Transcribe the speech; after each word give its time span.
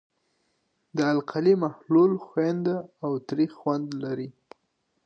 د 0.97 0.99
القلي 1.13 1.53
محلول 1.63 2.11
ښوینده 2.25 2.77
او 3.05 3.11
تریخ 3.27 3.51
خوند 3.59 3.87
لري. 4.03 4.29